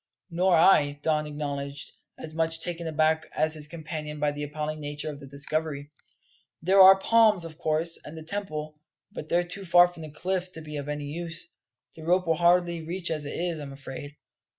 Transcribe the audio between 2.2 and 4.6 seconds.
much taken aback as his companion by the